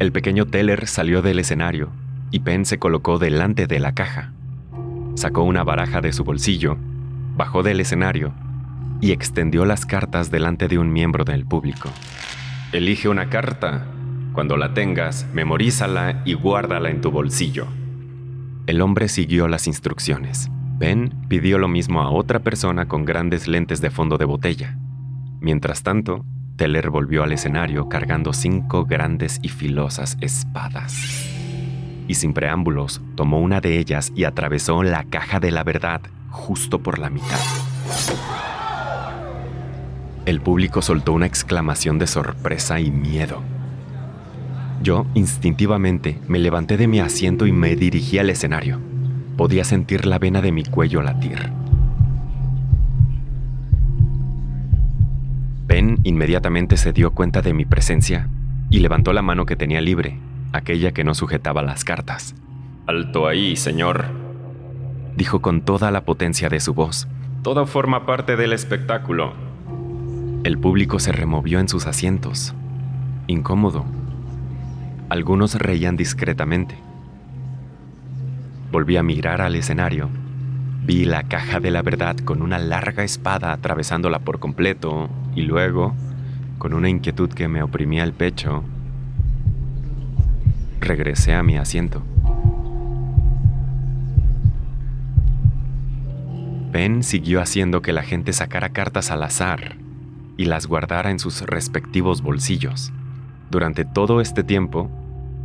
El 0.00 0.10
pequeño 0.10 0.46
Teller 0.46 0.88
salió 0.88 1.22
del 1.22 1.38
escenario 1.38 1.90
y 2.32 2.40
Penn 2.40 2.64
se 2.64 2.78
colocó 2.78 3.18
delante 3.18 3.68
de 3.68 3.78
la 3.78 3.92
caja. 3.92 4.32
Sacó 5.14 5.42
una 5.44 5.62
baraja 5.62 6.00
de 6.00 6.12
su 6.12 6.24
bolsillo, 6.24 6.76
bajó 7.36 7.62
del 7.62 7.80
escenario 7.80 8.32
y 9.00 9.12
extendió 9.12 9.64
las 9.64 9.86
cartas 9.86 10.30
delante 10.30 10.66
de 10.66 10.78
un 10.78 10.92
miembro 10.92 11.24
del 11.24 11.46
público. 11.46 11.88
Elige 12.72 13.08
una 13.08 13.30
carta, 13.30 13.86
cuando 14.36 14.58
la 14.58 14.74
tengas, 14.74 15.26
memorízala 15.32 16.20
y 16.26 16.34
guárdala 16.34 16.90
en 16.90 17.00
tu 17.00 17.10
bolsillo. 17.10 17.68
El 18.66 18.82
hombre 18.82 19.08
siguió 19.08 19.48
las 19.48 19.66
instrucciones. 19.66 20.50
Ben 20.78 21.14
pidió 21.30 21.58
lo 21.58 21.68
mismo 21.68 22.02
a 22.02 22.10
otra 22.10 22.40
persona 22.40 22.86
con 22.86 23.06
grandes 23.06 23.48
lentes 23.48 23.80
de 23.80 23.88
fondo 23.88 24.18
de 24.18 24.26
botella. 24.26 24.76
Mientras 25.40 25.82
tanto, 25.82 26.26
Teller 26.56 26.90
volvió 26.90 27.22
al 27.22 27.32
escenario 27.32 27.88
cargando 27.88 28.34
cinco 28.34 28.84
grandes 28.84 29.38
y 29.40 29.48
filosas 29.48 30.18
espadas. 30.20 31.30
Y 32.06 32.12
sin 32.12 32.34
preámbulos, 32.34 33.00
tomó 33.14 33.40
una 33.40 33.62
de 33.62 33.78
ellas 33.78 34.12
y 34.14 34.24
atravesó 34.24 34.82
la 34.82 35.04
caja 35.04 35.40
de 35.40 35.50
la 35.50 35.64
verdad 35.64 36.02
justo 36.28 36.82
por 36.82 36.98
la 36.98 37.08
mitad. 37.08 37.40
El 40.26 40.42
público 40.42 40.82
soltó 40.82 41.14
una 41.14 41.24
exclamación 41.24 41.98
de 41.98 42.06
sorpresa 42.06 42.80
y 42.80 42.90
miedo. 42.90 43.55
Yo, 44.86 45.04
instintivamente, 45.14 46.20
me 46.28 46.38
levanté 46.38 46.76
de 46.76 46.86
mi 46.86 47.00
asiento 47.00 47.44
y 47.48 47.50
me 47.50 47.74
dirigí 47.74 48.18
al 48.18 48.30
escenario. 48.30 48.78
Podía 49.36 49.64
sentir 49.64 50.06
la 50.06 50.20
vena 50.20 50.40
de 50.42 50.52
mi 50.52 50.62
cuello 50.62 51.02
latir. 51.02 51.50
Ben 55.66 55.98
inmediatamente 56.04 56.76
se 56.76 56.92
dio 56.92 57.10
cuenta 57.10 57.42
de 57.42 57.52
mi 57.52 57.64
presencia 57.64 58.28
y 58.70 58.78
levantó 58.78 59.12
la 59.12 59.22
mano 59.22 59.44
que 59.44 59.56
tenía 59.56 59.80
libre, 59.80 60.20
aquella 60.52 60.92
que 60.92 61.02
no 61.02 61.16
sujetaba 61.16 61.62
las 61.62 61.82
cartas. 61.82 62.36
Alto 62.86 63.26
ahí, 63.26 63.56
señor, 63.56 64.04
dijo 65.16 65.42
con 65.42 65.62
toda 65.62 65.90
la 65.90 66.04
potencia 66.04 66.48
de 66.48 66.60
su 66.60 66.74
voz. 66.74 67.08
Todo 67.42 67.66
forma 67.66 68.06
parte 68.06 68.36
del 68.36 68.52
espectáculo. 68.52 69.32
El 70.44 70.58
público 70.58 71.00
se 71.00 71.10
removió 71.10 71.58
en 71.58 71.68
sus 71.68 71.88
asientos, 71.88 72.54
incómodo, 73.26 73.84
algunos 75.08 75.54
reían 75.54 75.96
discretamente. 75.96 76.76
Volví 78.72 78.96
a 78.96 79.02
mirar 79.02 79.40
al 79.40 79.54
escenario. 79.54 80.08
Vi 80.84 81.04
la 81.04 81.24
caja 81.24 81.60
de 81.60 81.70
la 81.70 81.82
verdad 81.82 82.16
con 82.16 82.42
una 82.42 82.58
larga 82.58 83.04
espada 83.04 83.52
atravesándola 83.52 84.20
por 84.20 84.38
completo 84.38 85.08
y 85.34 85.42
luego, 85.42 85.94
con 86.58 86.74
una 86.74 86.88
inquietud 86.88 87.30
que 87.30 87.48
me 87.48 87.62
oprimía 87.62 88.04
el 88.04 88.12
pecho, 88.12 88.64
regresé 90.80 91.34
a 91.34 91.42
mi 91.42 91.56
asiento. 91.56 92.02
Ben 96.72 97.02
siguió 97.02 97.40
haciendo 97.40 97.80
que 97.80 97.92
la 97.92 98.02
gente 98.02 98.32
sacara 98.32 98.70
cartas 98.70 99.10
al 99.10 99.22
azar 99.22 99.76
y 100.36 100.44
las 100.44 100.66
guardara 100.66 101.10
en 101.10 101.18
sus 101.18 101.42
respectivos 101.42 102.22
bolsillos. 102.22 102.92
Durante 103.50 103.84
todo 103.84 104.20
este 104.20 104.42
tiempo, 104.42 104.90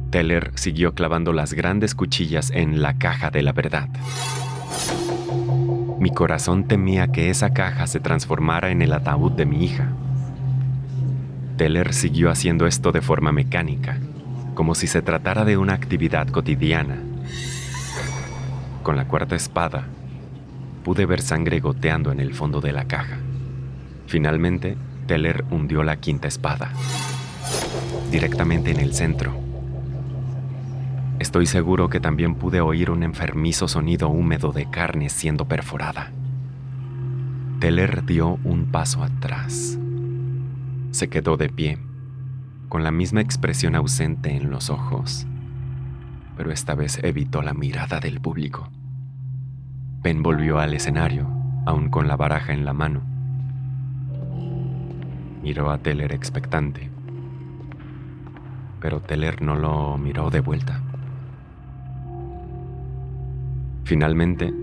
Teller 0.09 0.51
siguió 0.55 0.95
clavando 0.95 1.33
las 1.33 1.53
grandes 1.53 1.93
cuchillas 1.93 2.49
en 2.51 2.81
la 2.81 2.97
caja 2.97 3.29
de 3.29 3.43
la 3.43 3.53
verdad. 3.53 3.89
Mi 5.99 6.09
corazón 6.09 6.67
temía 6.67 7.11
que 7.11 7.29
esa 7.29 7.53
caja 7.53 7.85
se 7.85 7.99
transformara 7.99 8.71
en 8.71 8.81
el 8.81 8.91
ataúd 8.91 9.33
de 9.33 9.45
mi 9.45 9.63
hija. 9.63 9.89
Teller 11.57 11.93
siguió 11.93 12.31
haciendo 12.31 12.65
esto 12.65 12.91
de 12.91 13.01
forma 13.01 13.31
mecánica, 13.31 13.99
como 14.55 14.73
si 14.73 14.87
se 14.87 15.03
tratara 15.03 15.45
de 15.45 15.57
una 15.57 15.73
actividad 15.73 16.27
cotidiana. 16.27 16.97
Con 18.81 18.95
la 18.95 19.07
cuarta 19.07 19.35
espada, 19.35 19.85
pude 20.83 21.05
ver 21.05 21.21
sangre 21.21 21.59
goteando 21.59 22.11
en 22.11 22.19
el 22.19 22.33
fondo 22.33 22.61
de 22.61 22.73
la 22.73 22.85
caja. 22.85 23.17
Finalmente, 24.07 24.75
Teller 25.05 25.45
hundió 25.51 25.83
la 25.83 25.97
quinta 25.97 26.27
espada 26.27 26.71
directamente 28.11 28.71
en 28.71 28.79
el 28.79 28.93
centro. 28.93 29.33
Estoy 31.19 31.45
seguro 31.45 31.89
que 31.89 31.99
también 31.99 32.35
pude 32.35 32.61
oír 32.61 32.91
un 32.91 33.03
enfermizo 33.03 33.67
sonido 33.67 34.09
húmedo 34.09 34.51
de 34.51 34.69
carne 34.69 35.09
siendo 35.09 35.47
perforada. 35.47 36.11
Teller 37.59 38.05
dio 38.05 38.39
un 38.43 38.65
paso 38.71 39.03
atrás. 39.03 39.77
Se 40.91 41.09
quedó 41.09 41.37
de 41.37 41.49
pie, 41.49 41.77
con 42.69 42.83
la 42.83 42.91
misma 42.91 43.21
expresión 43.21 43.75
ausente 43.75 44.35
en 44.35 44.49
los 44.49 44.69
ojos, 44.69 45.25
pero 46.35 46.51
esta 46.51 46.75
vez 46.75 46.99
evitó 47.03 47.41
la 47.41 47.53
mirada 47.53 47.99
del 47.99 48.19
público. 48.19 48.69
Ben 50.01 50.23
volvió 50.23 50.59
al 50.59 50.73
escenario, 50.73 51.29
aún 51.65 51.89
con 51.89 52.07
la 52.07 52.17
baraja 52.17 52.51
en 52.51 52.65
la 52.65 52.73
mano. 52.73 53.03
Miró 55.43 55.71
a 55.71 55.77
Teller 55.77 56.13
expectante 56.13 56.89
pero 58.81 58.99
Teller 58.99 59.41
no 59.41 59.55
lo 59.55 59.97
miró 59.97 60.29
de 60.29 60.41
vuelta. 60.41 60.81
Finalmente, 63.85 64.53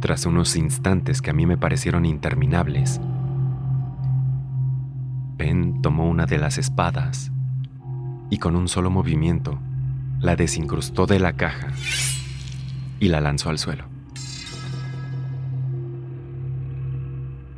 tras 0.00 0.26
unos 0.26 0.54
instantes 0.56 1.22
que 1.22 1.30
a 1.30 1.32
mí 1.32 1.46
me 1.46 1.56
parecieron 1.56 2.04
interminables, 2.04 3.00
Ben 5.38 5.80
tomó 5.80 6.08
una 6.08 6.26
de 6.26 6.38
las 6.38 6.58
espadas 6.58 7.32
y 8.30 8.38
con 8.38 8.54
un 8.54 8.68
solo 8.68 8.90
movimiento 8.90 9.58
la 10.20 10.36
desincrustó 10.36 11.06
de 11.06 11.18
la 11.18 11.32
caja 11.32 11.68
y 13.00 13.08
la 13.08 13.20
lanzó 13.20 13.50
al 13.50 13.58
suelo. 13.58 13.84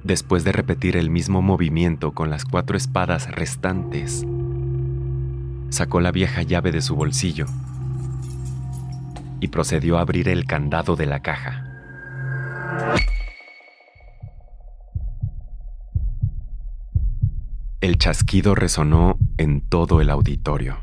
Después 0.02 0.44
de 0.44 0.52
repetir 0.52 0.96
el 0.96 1.10
mismo 1.10 1.40
movimiento 1.42 2.12
con 2.12 2.28
las 2.28 2.44
cuatro 2.44 2.76
espadas 2.76 3.30
restantes, 3.30 4.26
sacó 5.74 6.00
la 6.00 6.12
vieja 6.12 6.42
llave 6.42 6.72
de 6.72 6.80
su 6.80 6.94
bolsillo 6.94 7.46
y 9.40 9.48
procedió 9.48 9.98
a 9.98 10.02
abrir 10.02 10.28
el 10.28 10.46
candado 10.46 10.96
de 10.96 11.06
la 11.06 11.20
caja. 11.20 11.64
El 17.80 17.98
chasquido 17.98 18.54
resonó 18.54 19.18
en 19.36 19.60
todo 19.60 20.00
el 20.00 20.08
auditorio. 20.08 20.78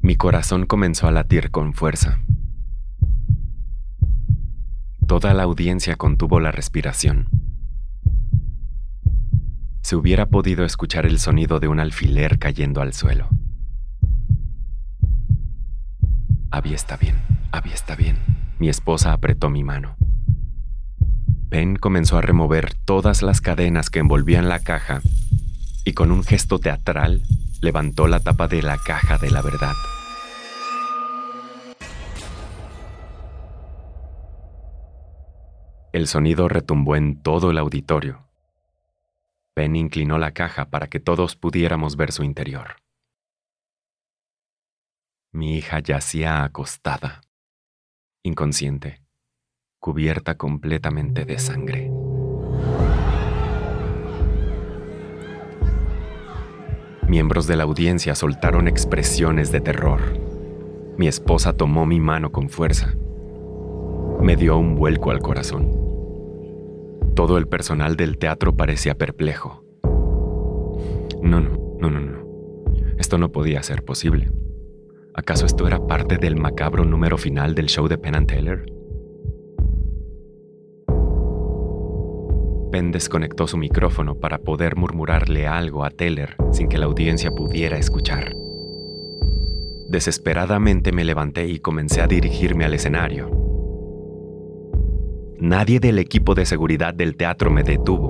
Mi 0.00 0.16
corazón 0.16 0.66
comenzó 0.66 1.06
a 1.06 1.12
latir 1.12 1.50
con 1.50 1.74
fuerza. 1.74 2.20
Toda 5.06 5.34
la 5.34 5.44
audiencia 5.44 5.96
contuvo 5.96 6.40
la 6.40 6.50
respiración. 6.50 7.43
Se 9.84 9.96
hubiera 9.96 10.24
podido 10.24 10.64
escuchar 10.64 11.04
el 11.04 11.18
sonido 11.18 11.60
de 11.60 11.68
un 11.68 11.78
alfiler 11.78 12.38
cayendo 12.38 12.80
al 12.80 12.94
suelo. 12.94 13.28
Abby 16.50 16.72
está 16.72 16.96
bien, 16.96 17.16
Abby 17.52 17.70
está 17.70 17.94
bien. 17.94 18.16
Mi 18.58 18.70
esposa 18.70 19.12
apretó 19.12 19.50
mi 19.50 19.62
mano. 19.62 19.96
Ben 21.50 21.76
comenzó 21.76 22.16
a 22.16 22.22
remover 22.22 22.72
todas 22.86 23.20
las 23.20 23.42
cadenas 23.42 23.90
que 23.90 23.98
envolvían 23.98 24.48
la 24.48 24.60
caja 24.60 25.02
y 25.84 25.92
con 25.92 26.12
un 26.12 26.24
gesto 26.24 26.58
teatral 26.58 27.20
levantó 27.60 28.06
la 28.06 28.20
tapa 28.20 28.48
de 28.48 28.62
la 28.62 28.78
caja 28.78 29.18
de 29.18 29.30
la 29.30 29.42
verdad. 29.42 29.74
El 35.92 36.06
sonido 36.06 36.48
retumbó 36.48 36.96
en 36.96 37.22
todo 37.22 37.50
el 37.50 37.58
auditorio. 37.58 38.24
Ben 39.56 39.76
inclinó 39.76 40.18
la 40.18 40.32
caja 40.32 40.68
para 40.70 40.88
que 40.88 40.98
todos 40.98 41.36
pudiéramos 41.36 41.96
ver 41.96 42.10
su 42.10 42.24
interior. 42.24 42.76
Mi 45.32 45.56
hija 45.56 45.78
yacía 45.78 46.42
acostada, 46.42 47.20
inconsciente, 48.24 49.02
cubierta 49.78 50.36
completamente 50.36 51.24
de 51.24 51.38
sangre. 51.38 51.90
Miembros 57.06 57.46
de 57.46 57.56
la 57.56 57.62
audiencia 57.62 58.16
soltaron 58.16 58.66
expresiones 58.66 59.52
de 59.52 59.60
terror. 59.60 60.18
Mi 60.96 61.06
esposa 61.06 61.52
tomó 61.52 61.86
mi 61.86 62.00
mano 62.00 62.32
con 62.32 62.48
fuerza. 62.48 62.94
Me 64.20 64.36
dio 64.36 64.56
un 64.56 64.74
vuelco 64.74 65.10
al 65.12 65.20
corazón. 65.20 65.83
Todo 67.14 67.38
el 67.38 67.46
personal 67.46 67.96
del 67.96 68.18
teatro 68.18 68.56
parecía 68.56 68.96
perplejo. 68.96 69.62
No, 71.22 71.40
no, 71.40 71.56
no, 71.78 71.90
no, 71.90 72.00
no. 72.00 72.24
Esto 72.98 73.18
no 73.18 73.30
podía 73.30 73.62
ser 73.62 73.84
posible. 73.84 74.30
¿Acaso 75.14 75.46
esto 75.46 75.66
era 75.68 75.86
parte 75.86 76.18
del 76.18 76.36
macabro 76.36 76.84
número 76.84 77.16
final 77.16 77.54
del 77.54 77.66
show 77.66 77.86
de 77.86 77.98
Penn 77.98 78.16
and 78.16 78.26
Taylor? 78.26 78.66
Penn 82.72 82.90
desconectó 82.90 83.46
su 83.46 83.56
micrófono 83.56 84.16
para 84.16 84.38
poder 84.38 84.74
murmurarle 84.74 85.46
algo 85.46 85.84
a 85.84 85.90
Taylor 85.90 86.34
sin 86.50 86.68
que 86.68 86.78
la 86.78 86.86
audiencia 86.86 87.30
pudiera 87.30 87.78
escuchar. 87.78 88.34
Desesperadamente 89.88 90.90
me 90.90 91.04
levanté 91.04 91.46
y 91.46 91.60
comencé 91.60 92.00
a 92.00 92.08
dirigirme 92.08 92.64
al 92.64 92.74
escenario. 92.74 93.30
Nadie 95.44 95.78
del 95.78 95.98
equipo 95.98 96.34
de 96.34 96.46
seguridad 96.46 96.94
del 96.94 97.16
teatro 97.16 97.50
me 97.50 97.62
detuvo. 97.64 98.08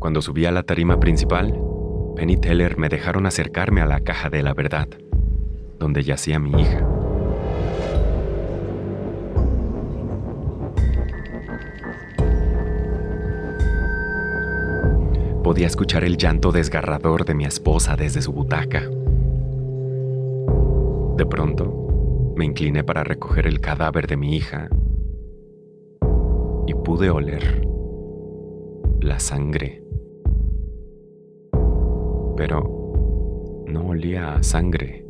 Cuando 0.00 0.20
subí 0.22 0.44
a 0.44 0.50
la 0.50 0.64
tarima 0.64 0.98
principal, 0.98 1.56
Penny 2.16 2.36
Teller 2.36 2.78
me 2.78 2.88
dejaron 2.88 3.26
acercarme 3.26 3.80
a 3.80 3.86
la 3.86 4.00
caja 4.00 4.28
de 4.28 4.42
la 4.42 4.54
verdad, 4.54 4.88
donde 5.78 6.02
yacía 6.02 6.40
mi 6.40 6.50
hija. 6.60 6.84
Podía 15.44 15.68
escuchar 15.68 16.02
el 16.02 16.16
llanto 16.16 16.50
desgarrador 16.50 17.24
de 17.24 17.34
mi 17.34 17.44
esposa 17.44 17.94
desde 17.94 18.20
su 18.20 18.32
butaca. 18.32 18.80
De 21.16 21.24
pronto, 21.24 21.67
me 22.38 22.44
incliné 22.44 22.84
para 22.84 23.02
recoger 23.02 23.48
el 23.48 23.60
cadáver 23.60 24.06
de 24.06 24.16
mi 24.16 24.36
hija 24.36 24.68
y 26.68 26.74
pude 26.84 27.10
oler 27.10 27.66
la 29.00 29.18
sangre. 29.18 29.82
Pero 32.36 33.64
no 33.66 33.88
olía 33.88 34.34
a 34.34 34.42
sangre. 34.44 35.04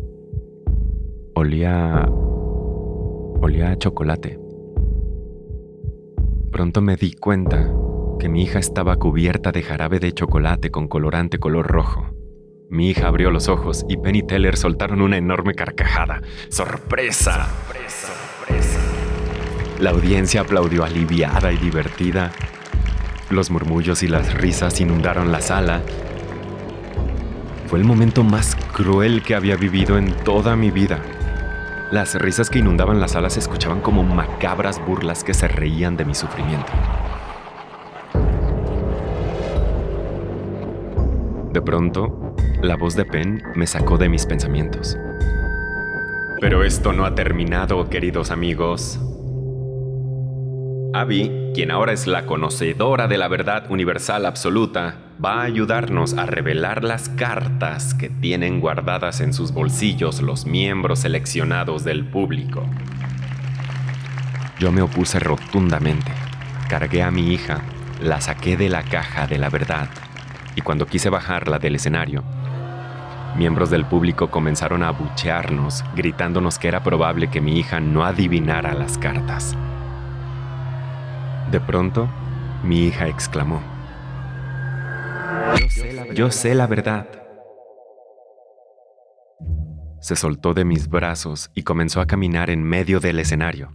Olía... 1.35 2.09
olía 2.09 3.73
a 3.73 3.77
chocolate. 3.77 4.41
Pronto 6.51 6.81
me 6.81 6.97
di 6.97 7.13
cuenta 7.13 7.71
que 8.19 8.31
mi 8.31 8.43
hija 8.45 8.59
estaba 8.59 8.97
cubierta 8.97 9.53
de 9.53 9.63
jarabe 9.63 10.01
de 10.01 10.13
chocolate 10.13 10.71
con 10.71 10.89
colorante 10.89 11.39
color 11.39 11.67
rojo. 11.67 12.18
Mi 12.71 12.91
hija 12.91 13.09
abrió 13.09 13.31
los 13.31 13.49
ojos 13.49 13.87
y 13.89 13.97
Penny 13.97 14.23
Teller 14.23 14.59
soltaron 14.59 15.01
una 15.01 15.17
enorme 15.17 15.55
carcajada. 15.55 16.21
¡Sorpresa! 16.51 17.49
¡Sorpresa! 17.67 18.79
La 19.81 19.91
audiencia 19.91 20.43
aplaudió 20.43 20.85
aliviada 20.85 21.51
y 21.51 21.57
divertida. 21.57 22.31
Los 23.31 23.51
murmullos 23.51 24.03
y 24.03 24.09
las 24.09 24.35
risas 24.35 24.83
inundaron 24.83 25.33
la 25.33 25.41
sala. 25.41 25.81
Fue 27.69 27.79
el 27.79 27.87
momento 27.87 28.23
más 28.23 28.55
cruel 28.75 29.23
que 29.23 29.35
había 29.35 29.57
vivido 29.57 29.97
en 29.97 30.13
toda 30.23 30.55
mi 30.55 30.71
vida. 30.71 31.01
Las 31.91 32.17
risas 32.17 32.51
que 32.51 32.59
inundaban 32.59 33.01
la 33.01 33.09
sala 33.09 33.31
se 33.31 33.41
escuchaban 33.41 33.81
como 33.81 34.03
macabras 34.03 34.85
burlas 34.85 35.25
que 35.25 35.33
se 35.33 35.49
reían 35.49 35.97
de 35.97 36.05
mi 36.05 36.15
sufrimiento. 36.15 36.71
De 41.51 41.63
pronto, 41.63 42.28
la 42.63 42.77
voz 42.77 42.97
de 42.97 43.05
Penn 43.05 43.43
me 43.55 43.67
sacó 43.67 43.99
de 43.99 44.09
mis 44.09 44.27
pensamientos. 44.27 44.99
Pero 46.41 46.65
esto 46.65 46.93
no 46.93 47.05
ha 47.05 47.15
terminado, 47.15 47.89
queridos 47.89 48.31
amigos. 48.31 49.01
Abby, 50.95 51.53
quien 51.55 51.71
ahora 51.71 51.93
es 51.93 52.07
la 52.07 52.27
conocedora 52.27 53.07
de 53.07 53.19
la 53.19 53.29
verdad 53.29 53.71
universal 53.71 54.27
absoluta, 54.27 54.97
va 55.25 55.41
a 55.41 55.45
ayudarnos 55.45 56.15
a 56.15 56.27
revelar 56.27 56.83
las 56.83 57.09
cartas 57.11 57.95
que 57.95 58.09
tienen 58.09 58.61
guardadas 58.61 59.21
en 59.21 59.33
sus 59.33 59.53
bolsillos 59.53 60.21
los 60.23 60.47
miembros 60.47 61.01
seleccionados 61.01 61.85
del 61.85 62.07
público. 62.07 62.65
Yo 64.59 64.73
me 64.73 64.83
opuse 64.83 65.21
rotundamente. 65.21 66.11
Cargué 66.69 67.03
a 67.03 67.11
mi 67.11 67.33
hija, 67.33 67.63
la 68.03 68.21
saqué 68.21 68.57
de 68.57 68.69
la 68.69 68.83
caja 68.83 69.27
de 69.27 69.39
la 69.39 69.51
verdad 69.51 69.89
y 70.59 70.61
cuando 70.61 70.87
quise 70.87 71.09
bajarla 71.09 71.61
del 71.61 71.77
escenario, 71.77 72.25
miembros 73.39 73.71
del 73.71 73.87
público 73.87 74.31
comenzaron 74.31 74.83
a 74.83 74.89
abuchearnos, 74.89 75.85
gritándonos 75.95 76.59
que 76.59 76.69
era 76.69 76.83
probable 76.83 77.31
que 77.31 77.41
mi 77.41 77.59
hija 77.59 77.79
no 77.79 78.05
adivinara 78.05 78.75
las 78.75 78.99
cartas. 78.99 79.57
De 81.51 81.61
pronto, 81.61 82.09
mi 82.65 82.85
hija 82.85 83.07
exclamó, 83.07 83.63
Yo 86.15 86.31
sé 86.31 86.55
la 86.55 86.67
verdad. 86.67 87.07
Se 90.01 90.17
soltó 90.17 90.53
de 90.53 90.65
mis 90.65 90.89
brazos 90.89 91.51
y 91.55 91.63
comenzó 91.63 92.01
a 92.01 92.07
caminar 92.07 92.51
en 92.51 92.63
medio 92.63 92.99
del 92.99 93.21
escenario. 93.21 93.73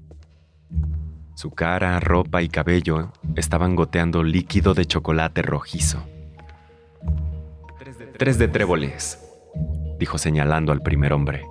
Su 1.35 1.51
cara, 1.51 1.99
ropa 1.99 2.41
y 2.41 2.49
cabello 2.49 3.11
estaban 3.35 3.75
goteando 3.75 4.23
líquido 4.23 4.73
de 4.73 4.85
chocolate 4.85 5.41
rojizo. 5.41 6.03
Tres 8.17 8.37
de 8.37 8.47
tréboles, 8.47 9.22
dijo 10.03 10.17
señalando 10.17 10.73
al 10.73 10.81
primer 10.81 11.13
hombre. 11.13 11.45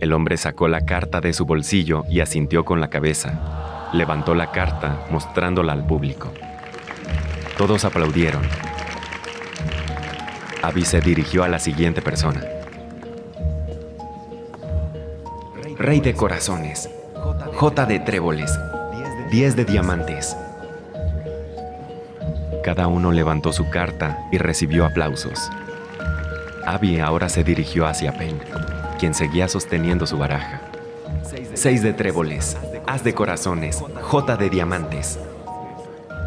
El 0.00 0.14
hombre 0.14 0.38
sacó 0.38 0.66
la 0.66 0.86
carta 0.86 1.20
de 1.20 1.34
su 1.34 1.44
bolsillo 1.44 2.04
y 2.08 2.20
asintió 2.20 2.64
con 2.64 2.80
la 2.80 2.88
cabeza. 2.88 3.90
Levantó 3.92 4.34
la 4.34 4.50
carta 4.50 5.04
mostrándola 5.10 5.74
al 5.74 5.86
público. 5.86 6.32
Todos 7.58 7.84
aplaudieron. 7.84 8.40
Abby 10.62 10.86
se 10.86 11.02
dirigió 11.02 11.44
a 11.44 11.48
la 11.48 11.58
siguiente 11.58 12.00
persona. 12.00 12.40
Rey 15.76 16.00
de 16.00 16.14
corazones, 16.14 16.88
J 17.56 17.84
de 17.84 18.00
tréboles, 18.00 18.58
10 19.30 19.54
de 19.54 19.64
diamantes. 19.66 20.34
Cada 22.62 22.86
uno 22.86 23.12
levantó 23.12 23.52
su 23.52 23.68
carta 23.68 24.26
y 24.32 24.38
recibió 24.38 24.86
aplausos. 24.86 25.50
Abby 26.66 27.00
ahora 27.00 27.28
se 27.28 27.44
dirigió 27.44 27.86
hacia 27.86 28.12
Penn, 28.12 28.38
quien 28.98 29.14
seguía 29.14 29.48
sosteniendo 29.48 30.06
su 30.06 30.18
baraja. 30.18 30.60
6 31.54 31.82
de 31.82 31.92
tréboles, 31.92 32.56
As 32.86 33.04
de 33.04 33.14
corazones, 33.14 33.82
J 34.02 34.36
de 34.36 34.50
diamantes. 34.50 35.18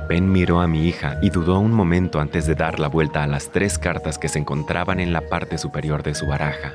Ben 0.07 0.31
miró 0.31 0.61
a 0.61 0.67
mi 0.67 0.87
hija 0.87 1.17
y 1.21 1.29
dudó 1.29 1.59
un 1.59 1.73
momento 1.73 2.21
antes 2.21 2.47
de 2.47 2.55
dar 2.55 2.79
la 2.79 2.87
vuelta 2.87 3.23
a 3.23 3.27
las 3.27 3.49
tres 3.49 3.77
cartas 3.77 4.17
que 4.17 4.29
se 4.29 4.39
encontraban 4.39 4.99
en 4.99 5.11
la 5.11 5.21
parte 5.21 5.57
superior 5.57 6.01
de 6.01 6.15
su 6.15 6.25
baraja. 6.27 6.73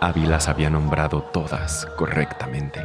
Abby 0.00 0.26
las 0.26 0.48
había 0.48 0.68
nombrado 0.68 1.22
todas 1.22 1.86
correctamente. 1.96 2.80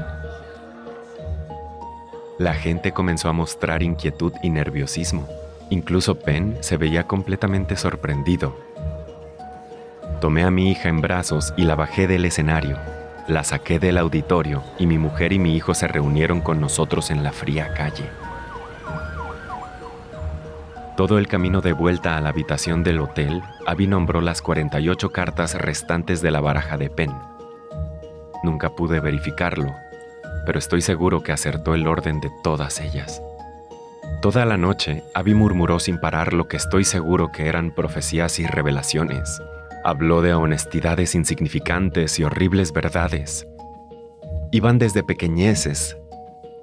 La 2.38 2.54
gente 2.54 2.93
comenzó 2.93 3.28
a 3.28 3.34
mostrar 3.34 3.84
inquietud 3.84 4.32
y 4.41 4.50
nerviosismo. 4.50 5.28
Incluso 5.69 6.17
Penn 6.17 6.58
se 6.62 6.78
veía 6.78 7.06
completamente 7.06 7.76
sorprendido. 7.76 8.56
Tomé 10.22 10.43
a 10.43 10.52
mi 10.52 10.72
hija 10.72 10.89
en 10.89 11.02
brazos 11.02 11.54
y 11.56 11.63
la 11.63 11.76
bajé 11.76 12.08
del 12.08 12.26
escenario. 12.26 12.78
La 13.28 13.43
saqué 13.43 13.80
del 13.80 13.98
auditorio 13.98 14.63
y 14.78 14.88
mi 14.88 14.98
mujer 14.98 15.34
y 15.34 15.39
mi 15.39 15.56
hijo 15.56 15.74
se 15.74 15.88
reunieron 15.88 16.41
con 16.41 16.60
nosotros 16.60 17.12
en 17.12 17.24
la 17.24 17.32
fría 17.32 17.74
calle. 17.74 18.10
Todo 20.98 21.17
el 21.17 21.28
camino 21.28 21.62
de 21.62 21.72
vuelta 21.72 22.17
a 22.17 22.22
la 22.22 22.28
habitación 22.28 22.84
del 22.84 23.00
hotel, 23.00 23.41
Abby 23.65 23.88
nombró 23.88 24.19
las 24.19 24.41
48 24.41 25.12
cartas 25.12 25.54
restantes 25.56 26.22
de 26.22 26.32
la 26.32 26.41
baraja 26.41 26.78
de 26.78 26.89
Penn. 26.89 27.13
Nunca 28.43 28.76
pude 28.76 29.00
verificarlo, 29.00 29.74
pero 30.45 30.60
estoy 30.60 30.82
seguro 30.82 31.24
que 31.24 31.32
acertó 31.32 31.74
el 31.74 31.88
orden 31.88 32.19
de 32.19 32.30
todas 32.43 32.82
ellas. 32.82 33.22
Toda 34.22 34.43
la 34.43 34.58
noche, 34.58 35.04
Abby 35.13 35.34
murmuró 35.34 35.80
sin 35.80 36.02
parar 36.02 36.34
lo 36.34 36.50
que 36.50 36.58
estoy 36.58 36.84
seguro 36.84 37.32
que 37.32 37.48
eran 37.48 37.72
profecías 37.72 38.38
y 38.39 38.45
revelaciones. 38.45 39.41
Habló 39.84 40.22
de 40.22 40.34
honestidades 40.34 41.15
insignificantes 41.15 42.20
y 42.20 42.24
horribles 42.24 42.74
verdades. 42.74 43.48
Iban 44.52 44.78
desde 44.78 45.04
pequeñeces, 45.04 45.98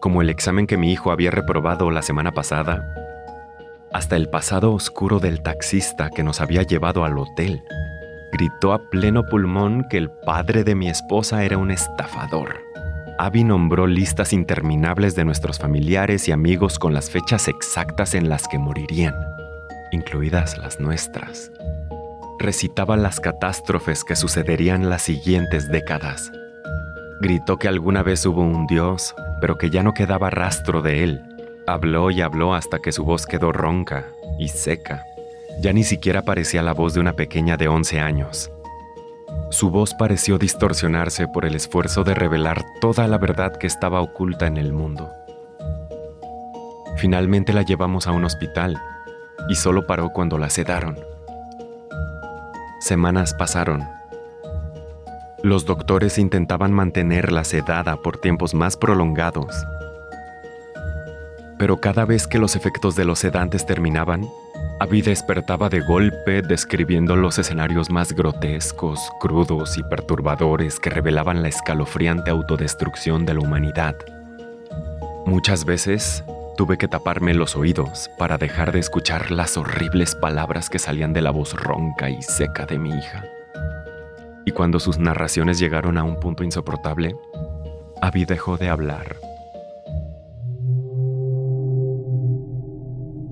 como 0.00 0.20
el 0.20 0.28
examen 0.28 0.66
que 0.66 0.76
mi 0.76 0.92
hijo 0.92 1.10
había 1.10 1.30
reprobado 1.30 1.90
la 1.90 2.02
semana 2.02 2.32
pasada, 2.32 2.94
hasta 3.92 4.16
el 4.16 4.28
pasado 4.28 4.72
oscuro 4.72 5.18
del 5.18 5.42
taxista 5.42 6.10
que 6.10 6.22
nos 6.22 6.42
había 6.42 6.62
llevado 6.62 7.04
al 7.04 7.16
hotel. 7.16 7.62
Gritó 8.32 8.74
a 8.74 8.90
pleno 8.90 9.24
pulmón 9.24 9.86
que 9.88 9.96
el 9.96 10.10
padre 10.10 10.62
de 10.62 10.74
mi 10.74 10.90
esposa 10.90 11.42
era 11.44 11.56
un 11.56 11.70
estafador. 11.70 12.56
Abby 13.18 13.44
nombró 13.44 13.86
listas 13.86 14.34
interminables 14.34 15.14
de 15.16 15.24
nuestros 15.24 15.58
familiares 15.58 16.28
y 16.28 16.32
amigos 16.32 16.78
con 16.78 16.92
las 16.92 17.08
fechas 17.08 17.48
exactas 17.48 18.14
en 18.14 18.28
las 18.28 18.46
que 18.46 18.58
morirían, 18.58 19.14
incluidas 19.90 20.58
las 20.58 20.80
nuestras. 20.80 21.50
Recitaba 22.38 22.96
las 22.96 23.20
catástrofes 23.20 24.04
que 24.04 24.16
sucederían 24.16 24.90
las 24.90 25.02
siguientes 25.02 25.68
décadas. 25.70 26.30
Gritó 27.20 27.58
que 27.58 27.68
alguna 27.68 28.02
vez 28.02 28.26
hubo 28.26 28.42
un 28.42 28.66
Dios, 28.66 29.14
pero 29.40 29.56
que 29.56 29.70
ya 29.70 29.82
no 29.82 29.94
quedaba 29.94 30.30
rastro 30.30 30.82
de 30.82 31.02
él 31.02 31.22
Habló 31.68 32.12
y 32.12 32.20
habló 32.20 32.54
hasta 32.54 32.78
que 32.78 32.92
su 32.92 33.04
voz 33.04 33.26
quedó 33.26 33.50
ronca 33.50 34.06
y 34.38 34.48
seca. 34.48 35.02
Ya 35.60 35.72
ni 35.72 35.82
siquiera 35.82 36.22
parecía 36.22 36.62
la 36.62 36.72
voz 36.72 36.94
de 36.94 37.00
una 37.00 37.14
pequeña 37.14 37.56
de 37.56 37.66
11 37.66 37.98
años. 37.98 38.52
Su 39.50 39.70
voz 39.70 39.92
pareció 39.94 40.38
distorsionarse 40.38 41.26
por 41.26 41.44
el 41.44 41.56
esfuerzo 41.56 42.04
de 42.04 42.14
revelar 42.14 42.64
toda 42.80 43.08
la 43.08 43.18
verdad 43.18 43.56
que 43.56 43.66
estaba 43.66 44.00
oculta 44.00 44.46
en 44.46 44.58
el 44.58 44.72
mundo. 44.72 45.10
Finalmente 46.98 47.52
la 47.52 47.62
llevamos 47.62 48.06
a 48.06 48.12
un 48.12 48.24
hospital 48.24 48.80
y 49.48 49.56
solo 49.56 49.88
paró 49.88 50.10
cuando 50.10 50.38
la 50.38 50.50
sedaron. 50.50 51.15
Semanas 52.86 53.34
pasaron. 53.34 53.82
Los 55.42 55.66
doctores 55.66 56.18
intentaban 56.18 56.72
mantenerla 56.72 57.42
sedada 57.42 57.96
por 57.96 58.18
tiempos 58.18 58.54
más 58.54 58.76
prolongados 58.76 59.66
pero 61.58 61.78
cada 61.78 62.04
vez 62.04 62.26
que 62.26 62.38
los 62.38 62.54
efectos 62.54 62.96
de 62.96 63.04
los 63.04 63.18
sedantes 63.18 63.64
terminaban, 63.64 64.28
Abby 64.78 65.00
despertaba 65.00 65.68
de 65.68 65.80
golpe 65.80 66.42
describiendo 66.42 67.16
los 67.16 67.38
escenarios 67.38 67.90
más 67.90 68.12
grotescos, 68.12 69.00
crudos 69.20 69.78
y 69.78 69.82
perturbadores 69.82 70.78
que 70.78 70.90
revelaban 70.90 71.42
la 71.42 71.48
escalofriante 71.48 72.30
autodestrucción 72.30 73.24
de 73.24 73.34
la 73.34 73.40
humanidad. 73.40 73.96
Muchas 75.24 75.64
veces 75.64 76.22
tuve 76.56 76.78
que 76.78 76.88
taparme 76.88 77.34
los 77.34 77.56
oídos 77.56 78.10
para 78.18 78.38
dejar 78.38 78.72
de 78.72 78.80
escuchar 78.80 79.30
las 79.30 79.56
horribles 79.56 80.14
palabras 80.14 80.70
que 80.70 80.78
salían 80.78 81.12
de 81.12 81.22
la 81.22 81.30
voz 81.30 81.54
ronca 81.54 82.10
y 82.10 82.20
seca 82.22 82.66
de 82.66 82.78
mi 82.78 82.90
hija. 82.90 83.24
Y 84.44 84.52
cuando 84.52 84.80
sus 84.80 84.98
narraciones 84.98 85.58
llegaron 85.58 85.98
a 85.98 86.04
un 86.04 86.18
punto 86.20 86.44
insoportable, 86.44 87.14
Abby 88.00 88.24
dejó 88.24 88.56
de 88.56 88.68
hablar 88.68 89.16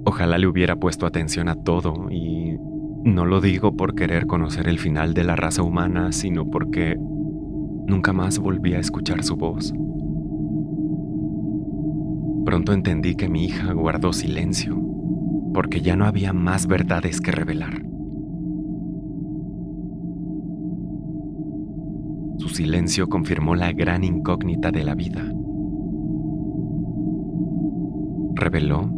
Ojalá 0.07 0.39
le 0.39 0.47
hubiera 0.47 0.77
puesto 0.77 1.07
atención 1.07 1.49
a 1.49 1.57
todo 1.57 2.11
y 2.11 2.57
no 3.05 3.25
lo 3.25 3.41
digo 3.41 3.77
por 3.77 3.95
querer 3.95 4.27
conocer 4.27 4.69
el 4.69 4.79
final 4.79 5.13
de 5.13 5.25
la 5.25 5.35
raza 5.35 5.63
humana, 5.63 6.13
sino 6.13 6.51
porque 6.51 6.97
nunca 6.99 8.13
más 8.13 8.39
volví 8.39 8.75
a 8.75 8.79
escuchar 8.79 9.25
su 9.25 9.35
voz. 9.35 9.73
Pronto 12.45 12.73
entendí 12.73 13.15
que 13.15 13.29
mi 13.29 13.47
hija 13.47 13.73
guardó 13.73 14.13
silencio, 14.13 14.79
porque 15.55 15.81
ya 15.81 15.97
no 15.97 16.05
había 16.05 16.33
más 16.33 16.67
verdades 16.67 17.21
que 17.21 17.33
revelar. 17.33 17.83
Su 22.39 22.49
silencio 22.49 23.09
confirmó 23.09 23.55
la 23.55 23.73
gran 23.73 24.05
incógnita 24.05 24.71
de 24.71 24.85
la 24.85 24.95
vida. 24.95 25.25
Reveló 28.35 28.93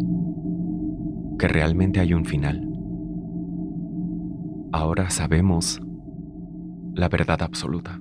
que 1.38 1.46
realmente 1.46 2.00
hay 2.00 2.14
un 2.14 2.24
final. 2.24 2.68
Ahora 4.72 5.11
sabemos 5.11 5.80
la 6.94 7.09
verdad 7.09 7.42
absoluta. 7.42 8.00